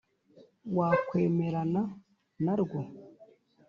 Wakwemerana 0.77 1.81
na 2.43 2.53
rwo 2.61 2.79